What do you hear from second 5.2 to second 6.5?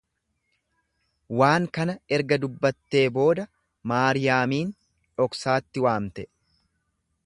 dhoksaatti waamte.